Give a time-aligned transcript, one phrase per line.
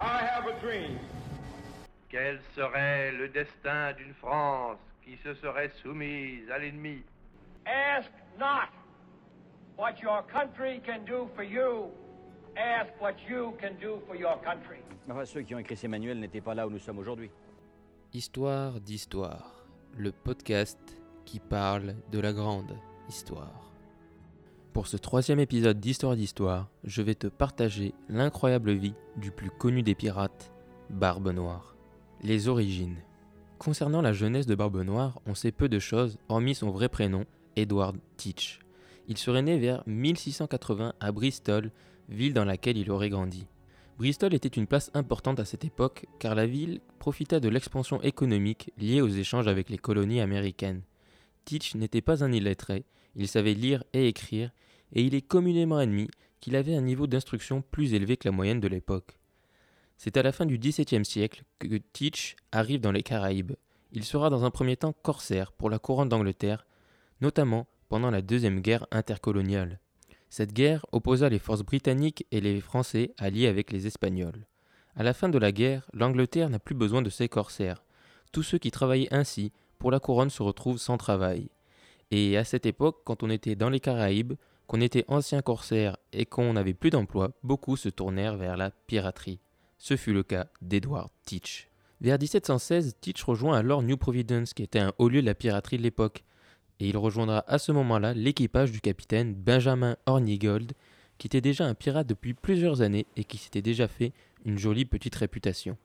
[0.00, 0.98] I have a dream.
[2.08, 7.02] Quel serait le destin d'une France qui se serait soumise à l'ennemi?
[7.66, 8.68] Ask not
[9.76, 11.90] what your country can do for you.
[12.56, 14.78] Ask what you can do for your country.
[15.10, 17.30] Enfin, ceux qui ont écrit ces manuels n'étaient pas là où nous sommes aujourd'hui.
[18.12, 19.64] Histoire d'histoire,
[19.96, 20.78] le podcast
[21.24, 22.76] qui parle de la grande
[23.08, 23.72] histoire.
[24.78, 29.82] Pour ce troisième épisode d'Histoire d'Histoire, je vais te partager l'incroyable vie du plus connu
[29.82, 30.52] des pirates,
[30.88, 31.74] Barbe Noire.
[32.22, 32.98] Les origines.
[33.58, 37.24] Concernant la jeunesse de Barbe Noire, on sait peu de choses, hormis son vrai prénom,
[37.56, 38.60] Edward Teach.
[39.08, 41.72] Il serait né vers 1680 à Bristol,
[42.08, 43.48] ville dans laquelle il aurait grandi.
[43.98, 48.70] Bristol était une place importante à cette époque car la ville profitait de l'expansion économique
[48.78, 50.82] liée aux échanges avec les colonies américaines.
[51.46, 52.84] Teach n'était pas un illettré,
[53.16, 54.52] il savait lire et écrire,
[54.92, 56.08] et il est communément admis
[56.40, 59.18] qu'il avait un niveau d'instruction plus élevé que la moyenne de l'époque.
[59.96, 63.54] C'est à la fin du XVIIe siècle que Teach arrive dans les Caraïbes.
[63.92, 66.66] Il sera dans un premier temps corsaire pour la couronne d'Angleterre,
[67.20, 69.80] notamment pendant la Deuxième Guerre intercoloniale.
[70.30, 74.46] Cette guerre opposa les forces britanniques et les Français alliés avec les Espagnols.
[74.94, 77.82] À la fin de la guerre, l'Angleterre n'a plus besoin de ses corsaires.
[78.30, 81.48] Tous ceux qui travaillaient ainsi pour la couronne se retrouvent sans travail.
[82.10, 84.34] Et à cette époque, quand on était dans les Caraïbes,
[84.68, 89.40] qu'on était ancien corsaire et qu'on n'avait plus d'emploi, beaucoup se tournèrent vers la piraterie.
[89.78, 91.68] Ce fut le cas d'Edward Teach.
[92.02, 95.78] Vers 1716, Teach rejoint alors New Providence, qui était un haut lieu de la piraterie
[95.78, 96.22] de l'époque,
[96.80, 100.74] et il rejoindra à ce moment-là l'équipage du capitaine Benjamin Hornigold,
[101.16, 104.12] qui était déjà un pirate depuis plusieurs années et qui s'était déjà fait
[104.44, 105.78] une jolie petite réputation.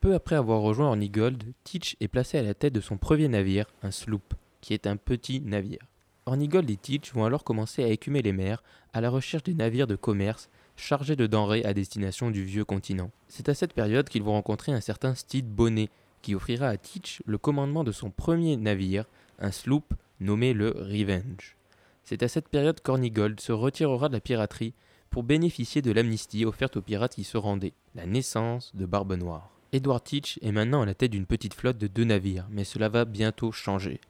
[0.00, 3.66] Peu après avoir rejoint Hornigold, Teach est placé à la tête de son premier navire,
[3.82, 5.80] un sloop, qui est un petit navire.
[6.28, 9.86] Hornigold et Teach vont alors commencer à écumer les mers à la recherche des navires
[9.86, 13.12] de commerce chargés de denrées à destination du vieux continent.
[13.28, 15.88] C'est à cette période qu'ils vont rencontrer un certain Stede Bonnet,
[16.22, 19.04] qui offrira à Teach le commandement de son premier navire,
[19.38, 21.56] un sloop nommé le Revenge.
[22.02, 24.74] C'est à cette période qu'Hornigold se retirera de la piraterie
[25.10, 29.50] pour bénéficier de l'amnistie offerte aux pirates qui se rendaient, la naissance de Barbe Noire.
[29.72, 32.88] Edward Teach est maintenant à la tête d'une petite flotte de deux navires, mais cela
[32.88, 34.00] va bientôt changer.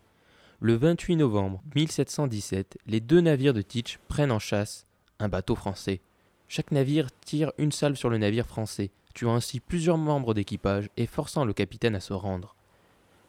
[0.60, 4.86] Le 28 novembre 1717, les deux navires de Teach prennent en chasse
[5.18, 6.00] un bateau français.
[6.48, 11.06] Chaque navire tire une salve sur le navire français, tuant ainsi plusieurs membres d'équipage et
[11.06, 12.56] forçant le capitaine à se rendre.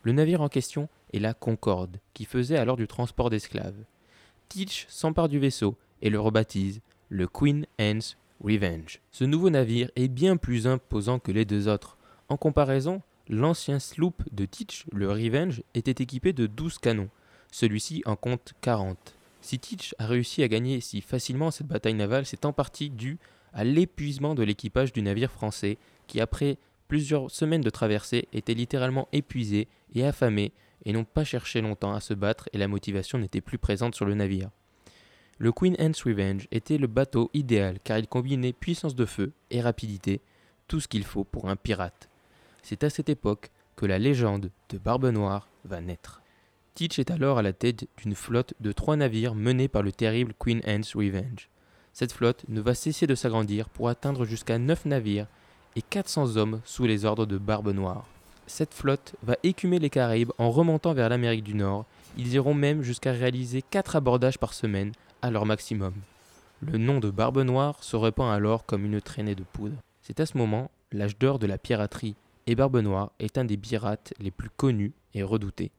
[0.03, 3.83] Le navire en question est la Concorde, qui faisait alors du transport d'esclaves.
[4.47, 9.01] Teach s'empare du vaisseau et le rebaptise le Queen Anne's Revenge.
[9.11, 11.97] Ce nouveau navire est bien plus imposant que les deux autres.
[12.29, 17.09] En comparaison, l'ancien sloop de Teach, le Revenge, était équipé de 12 canons.
[17.51, 19.15] Celui-ci en compte 40.
[19.41, 23.17] Si Teach a réussi à gagner si facilement cette bataille navale, c'est en partie dû
[23.53, 26.57] à l'épuisement de l'équipage du navire français, qui après
[26.87, 30.51] plusieurs semaines de traversée était littéralement épuisé et affamé
[30.85, 34.05] et n'ont pas cherché longtemps à se battre et la motivation n'était plus présente sur
[34.05, 34.49] le navire.
[35.37, 39.61] Le Queen Anne's Revenge était le bateau idéal car il combinait puissance de feu et
[39.61, 40.21] rapidité,
[40.67, 42.09] tout ce qu'il faut pour un pirate.
[42.63, 46.21] C'est à cette époque que la légende de Barbe Noire va naître.
[46.77, 50.35] Teach est alors à la tête d'une flotte de trois navires menés par le terrible
[50.37, 51.49] Queen Anne's Revenge.
[51.91, 55.25] Cette flotte ne va cesser de s'agrandir pour atteindre jusqu'à neuf navires
[55.75, 58.05] et 400 hommes sous les ordres de Barbe Noire.
[58.45, 61.87] Cette flotte va écumer les Caraïbes en remontant vers l'Amérique du Nord.
[62.15, 64.91] Ils iront même jusqu'à réaliser 4 abordages par semaine
[65.23, 65.95] à leur maximum.
[66.61, 69.77] Le nom de Barbe Noire se répand alors comme une traînée de poudre.
[70.03, 72.13] C'est à ce moment l'âge d'or de la piraterie,
[72.45, 75.71] et Barbe Noire est un des pirates les plus connus et redoutés.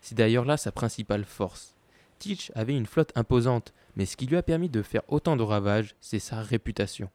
[0.00, 1.76] C'est d'ailleurs là sa principale force.
[2.18, 5.42] Teach avait une flotte imposante, mais ce qui lui a permis de faire autant de
[5.42, 7.10] ravages, c'est sa réputation.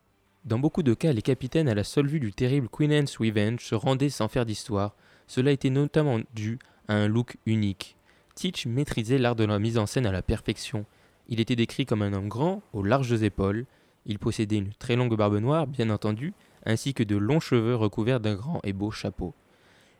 [0.45, 3.63] Dans beaucoup de cas, les capitaines à la seule vue du terrible Queen Anne's Revenge
[3.63, 4.95] se rendaient sans faire d'histoire.
[5.27, 7.95] Cela était notamment dû à un look unique.
[8.35, 10.85] Teach maîtrisait l'art de la mise en scène à la perfection.
[11.27, 13.65] Il était décrit comme un homme grand, aux larges épaules.
[14.07, 16.33] Il possédait une très longue barbe noire, bien entendu,
[16.65, 19.35] ainsi que de longs cheveux recouverts d'un grand et beau chapeau.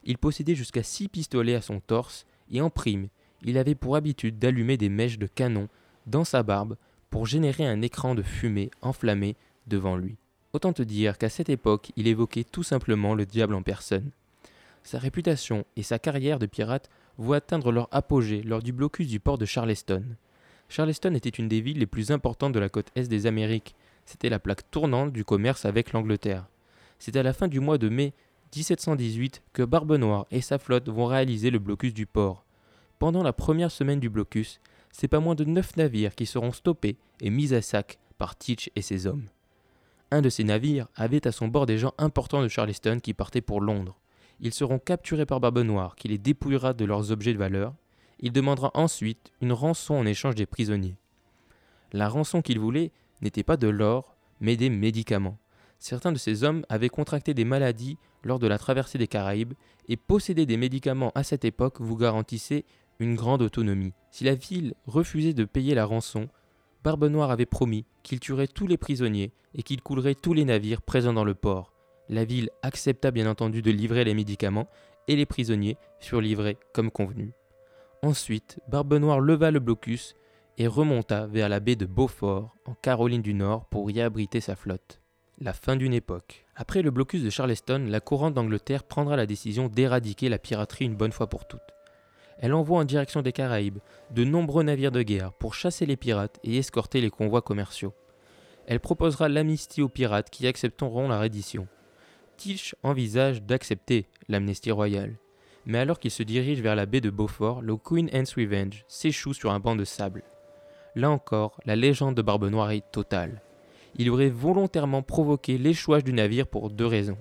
[0.04, 3.08] Il possédait jusqu'à six pistolets à son torse, et en prime,
[3.44, 5.68] il avait pour habitude d'allumer des mèches de canon
[6.08, 6.76] dans sa barbe
[7.10, 9.36] pour générer un écran de fumée enflammé
[9.68, 10.16] devant lui.
[10.54, 14.12] Autant te dire qu'à cette époque, il évoquait tout simplement le diable en personne.
[14.84, 19.20] Sa réputation et sa carrière de pirate vont atteindre leur apogée lors du blocus du
[19.20, 20.04] port de Charleston.
[20.70, 23.76] Charleston était une des villes les plus importantes de la côte est des Amériques.
[24.06, 26.46] C'était la plaque tournante du commerce avec l'Angleterre.
[27.00, 28.14] C'est à la fin du mois de mai
[28.56, 32.44] 1718 que Barbe Noire et sa flotte vont réaliser le blocus du port.
[33.00, 34.60] Pendant la première semaine du blocus,
[34.92, 38.70] c'est pas moins de neuf navires qui seront stoppés et mis à sac par Teach
[38.76, 39.28] et ses hommes.
[40.12, 43.42] Un de ces navires avait à son bord des gens importants de Charleston qui partaient
[43.42, 43.98] pour Londres.
[44.42, 47.74] Ils seront capturés par Barbe Noire, qui les dépouillera de leurs objets de valeur.
[48.20, 50.98] Il demandera ensuite une rançon en échange des prisonniers.
[51.94, 55.38] La rançon qu'il voulait n'était pas de l'or, mais des médicaments.
[55.82, 59.56] Certains de ces hommes avaient contracté des maladies lors de la traversée des Caraïbes,
[59.90, 62.66] et posséder des médicaments à cette époque vous garantissait
[63.00, 63.94] une grande autonomie.
[64.12, 66.30] Si la ville refusait de payer la rançon,
[66.84, 70.84] Barbe Noire avait promis qu'il tuerait tous les prisonniers et qu'il coulerait tous les navires
[70.84, 71.74] présents dans le port.
[72.10, 74.70] La ville accepta bien entendu de livrer les médicaments
[75.08, 77.34] et les prisonniers furent livrés comme convenu.
[78.04, 80.14] Ensuite, Barbe Noire leva le blocus
[80.60, 84.56] et remonta vers la baie de Beaufort, en Caroline du Nord, pour y abriter sa
[84.56, 85.01] flotte.
[85.44, 86.46] La fin d'une époque.
[86.56, 90.96] Après le blocus de Charleston, la couronne d'Angleterre prendra la décision d'éradiquer la piraterie une
[90.96, 91.62] bonne fois pour toutes.
[92.38, 93.80] Elle envoie en direction des Caraïbes
[94.12, 97.96] de nombreux navires de guerre pour chasser les pirates et escorter les convois commerciaux.
[98.68, 101.68] Elle proposera l'amnistie aux pirates qui accepteront la reddition.
[102.38, 105.16] Teach envisage d'accepter l'amnistie royale.
[105.66, 109.34] Mais alors qu'il se dirige vers la baie de Beaufort, le Queen Anne's Revenge s'échoue
[109.34, 110.22] sur un banc de sable.
[110.94, 113.42] Là encore, la légende de Barbe Noire est totale.
[113.96, 117.18] Il aurait volontairement provoqué l'échouage du navire pour deux raisons.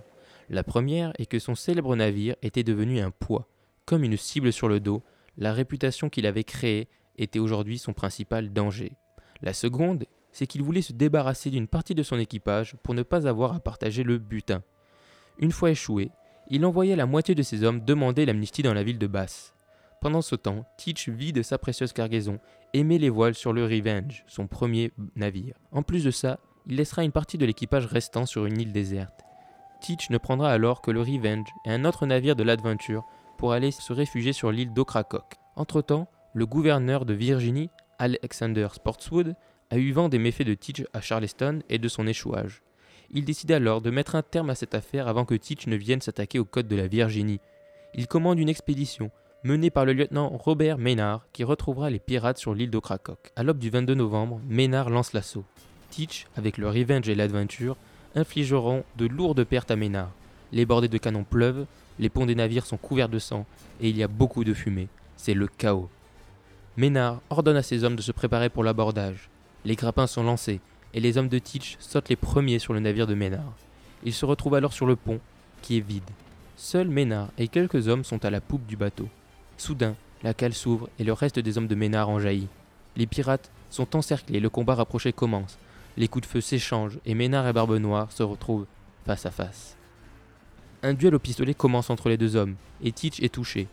[0.48, 3.48] La première est que son célèbre navire était devenu un poids,
[3.84, 5.02] comme une cible sur le dos,
[5.36, 8.92] la réputation qu'il avait créée était aujourd'hui son principal danger.
[9.42, 13.26] La seconde, c'est qu'il voulait se débarrasser d'une partie de son équipage pour ne pas
[13.26, 14.62] avoir à partager le butin.
[15.38, 16.10] Une fois échoué,
[16.50, 19.54] il envoya la moitié de ses hommes demander l'amnistie dans la ville de Basse.
[20.00, 22.38] Pendant ce temps, Teach vide sa précieuse cargaison
[22.72, 25.54] et met les voiles sur le Revenge, son premier navire.
[25.72, 26.38] En plus de ça,
[26.70, 29.24] il laissera une partie de l'équipage restant sur une île déserte.
[29.80, 33.04] Teach ne prendra alors que le Revenge et un autre navire de l'Adventure
[33.38, 35.34] pour aller se réfugier sur l'île d'Ocracoke.
[35.56, 39.34] Entre-temps, le gouverneur de Virginie, Alexander Sportswood,
[39.70, 42.62] a eu vent des méfaits de Teach à Charleston et de son échouage.
[43.10, 46.00] Il décida alors de mettre un terme à cette affaire avant que Teach ne vienne
[46.00, 47.40] s'attaquer aux côtes de la Virginie.
[47.94, 49.10] Il commande une expédition
[49.42, 53.32] menée par le lieutenant Robert Maynard qui retrouvera les pirates sur l'île d'Ocracoke.
[53.34, 55.44] À l'aube du 22 novembre, Maynard lance l'assaut.
[55.90, 57.76] Teach, avec le Revenge et l'Adventure,
[58.14, 60.10] infligeront de lourdes pertes à Maynard.
[60.52, 61.66] Les bordées de canons pleuvent,
[61.98, 63.44] les ponts des navires sont couverts de sang
[63.80, 64.88] et il y a beaucoup de fumée.
[65.16, 65.90] C'est le chaos.
[66.76, 69.28] Maynard ordonne à ses hommes de se préparer pour l'abordage.
[69.64, 70.60] Les grappins sont lancés
[70.94, 73.52] et les hommes de Teach sautent les premiers sur le navire de Maynard.
[74.04, 75.20] Ils se retrouvent alors sur le pont,
[75.62, 76.02] qui est vide.
[76.56, 79.08] Seuls Maynard et quelques hommes sont à la poupe du bateau.
[79.56, 82.48] Soudain, la cale s'ouvre et le reste des hommes de Ménard en jaillit.
[82.96, 85.58] Les pirates sont encerclés, le combat rapproché commence.
[86.00, 88.64] Les coups de feu s'échangent et Ménard et Barbe Noire se retrouvent
[89.04, 89.76] face à face.
[90.82, 93.68] Un duel au pistolet commence entre les deux hommes et Teach est touché.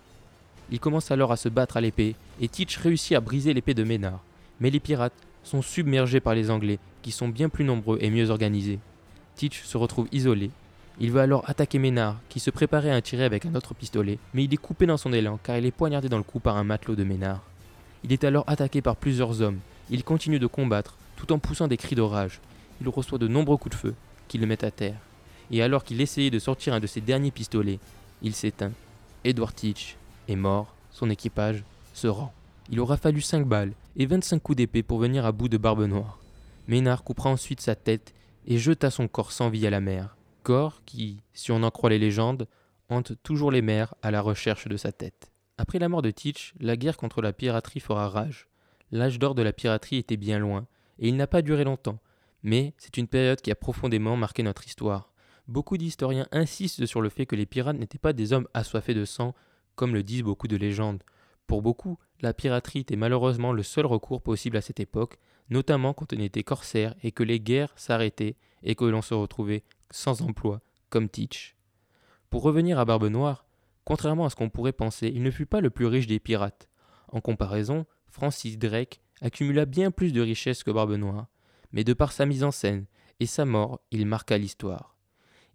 [0.70, 3.86] Il commence alors à se battre à l'épée et Teach réussit à briser l'épée de
[3.86, 4.20] Ménard.
[4.60, 8.30] Mais les pirates sont submergés par les Anglais qui sont bien plus nombreux et mieux
[8.30, 8.80] organisés.
[9.38, 10.52] Teach se retrouve isolé
[11.00, 14.44] il va alors attaquer Ménard, qui se préparait à tirer avec un autre pistolet, mais
[14.44, 16.66] il est coupé dans son élan car il est poignardé dans le cou par un
[16.66, 17.44] matelot de Ménard.
[18.04, 19.60] Il est alors attaqué par plusieurs hommes.
[19.92, 22.40] Il continue de combattre, tout en poussant des cris d'orage.
[22.80, 23.96] Il reçoit de nombreux coups de feu,
[24.30, 25.00] qui le mettent à terre.
[25.52, 27.80] Et alors qu'il essayait de sortir un de ses derniers pistolets,
[28.22, 28.72] il s'éteint.
[29.26, 29.98] Edward Teach
[30.30, 32.34] est mort, son équipage se rend.
[32.70, 35.84] Il aura fallu 5 balles et 25 coups d'épée pour venir à bout de Barbe
[35.84, 36.20] Noire.
[36.70, 38.14] Ménard coupera ensuite sa tête
[38.46, 40.18] et jeta son corps sans vie à la mer
[40.48, 42.48] corps qui, si on en croit les légendes,
[42.88, 45.30] hante toujours les mers à la recherche de sa tête.
[45.58, 48.48] Après la mort de Teach, la guerre contre la piraterie fera rage.
[48.94, 50.66] L'âge d'or de la piraterie était bien loin,
[51.00, 52.00] et il n'a pas duré longtemps,
[52.44, 55.12] mais c'est une période qui a profondément marqué notre histoire.
[55.48, 59.06] Beaucoup d'historiens insistent sur le fait que les pirates n'étaient pas des hommes assoiffés de
[59.06, 59.34] sang,
[59.76, 61.04] comme le disent beaucoup de légendes.
[61.46, 65.18] Pour beaucoup, la piraterie était malheureusement le seul recours possible à cette époque,
[65.50, 69.64] notamment quand on était corsaire et que les guerres s'arrêtaient et que l'on se retrouvait
[69.90, 71.56] sans emploi, comme Teach.
[72.30, 73.46] Pour revenir à Barbe Noire,
[73.86, 76.68] contrairement à ce qu'on pourrait penser, il ne fut pas le plus riche des pirates.
[77.08, 81.28] En comparaison, Francis Drake accumula bien plus de richesses que Barbe Noire,
[81.72, 82.86] mais de par sa mise en scène
[83.20, 84.96] et sa mort, il marqua l'histoire.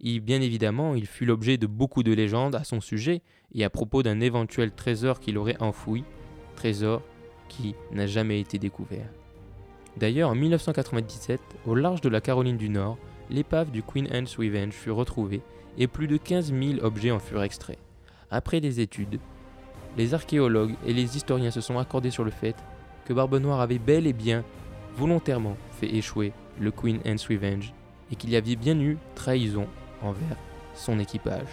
[0.00, 3.22] Et bien évidemment, il fut l'objet de beaucoup de légendes à son sujet
[3.54, 6.04] et à propos d'un éventuel trésor qu'il aurait enfoui,
[6.56, 7.02] trésor
[7.48, 9.08] qui n'a jamais été découvert.
[9.96, 12.98] D'ailleurs, en 1997, au large de la Caroline du Nord,
[13.30, 15.42] l'épave du Queen Anne's Revenge fut retrouvée
[15.78, 17.78] et plus de 15 000 objets en furent extraits.
[18.30, 19.20] Après des études,
[19.96, 22.56] les archéologues et les historiens se sont accordés sur le fait
[23.04, 24.44] que Barbe Noire avait bel et bien
[24.96, 27.72] volontairement fait échouer le Queen Anne's Revenge
[28.10, 29.66] et qu'il y avait bien eu trahison
[30.02, 30.36] envers
[30.74, 31.48] son équipage.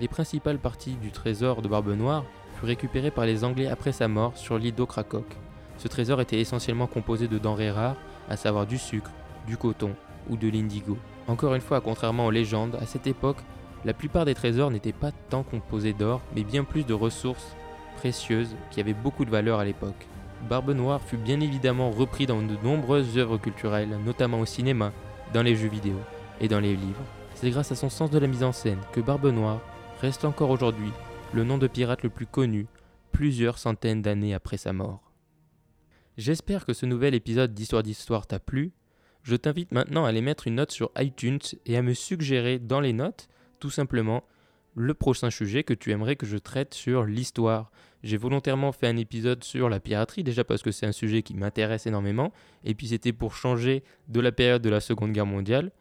[0.00, 2.24] Les principales parties du trésor de Barbe Noire
[2.56, 5.36] furent récupérées par les Anglais après sa mort sur l'île d'Ocracoke.
[5.78, 7.96] Ce trésor était essentiellement composé de denrées rares,
[8.28, 9.10] à savoir du sucre,
[9.46, 9.92] du coton
[10.28, 10.96] ou de l'indigo.
[11.28, 13.38] Encore une fois, contrairement aux légendes, à cette époque,
[13.84, 17.56] la plupart des trésors n'étaient pas tant composés d'or, mais bien plus de ressources
[17.96, 20.06] précieuses qui avaient beaucoup de valeur à l'époque.
[20.48, 24.92] Barbe Noire fut bien évidemment repris dans de nombreuses œuvres culturelles, notamment au cinéma,
[25.32, 25.96] dans les jeux vidéo
[26.40, 27.04] et dans les livres.
[27.34, 29.60] C'est grâce à son sens de la mise en scène que Barbe Noire
[30.00, 30.92] reste encore aujourd'hui
[31.32, 32.66] le nom de pirate le plus connu,
[33.12, 35.12] plusieurs centaines d'années après sa mort.
[36.16, 38.72] J'espère que ce nouvel épisode d'Histoire d'Histoire t'a plu.
[39.22, 42.80] Je t'invite maintenant à aller mettre une note sur iTunes et à me suggérer dans
[42.80, 43.28] les notes,
[43.58, 44.24] tout simplement,
[44.76, 47.72] le prochain sujet que tu aimerais que je traite sur l'histoire.
[48.02, 51.34] J'ai volontairement fait un épisode sur la piraterie, déjà parce que c'est un sujet qui
[51.34, 55.72] m'intéresse énormément, et puis c'était pour changer de la période de la Seconde Guerre mondiale.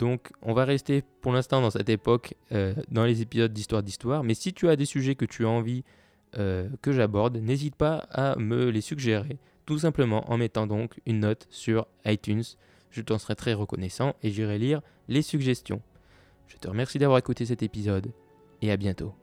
[0.00, 4.24] Donc on va rester pour l'instant dans cette époque, euh, dans les épisodes d'histoire d'histoire,
[4.24, 5.84] mais si tu as des sujets que tu as envie
[6.36, 11.20] euh, que j'aborde, n'hésite pas à me les suggérer, tout simplement en mettant donc une
[11.20, 12.42] note sur iTunes.
[12.90, 15.80] Je t'en serai très reconnaissant et j'irai lire les suggestions.
[16.48, 18.12] Je te remercie d'avoir écouté cet épisode
[18.62, 19.21] et à bientôt.